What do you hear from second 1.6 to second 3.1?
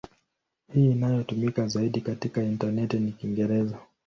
zaidi katika intaneti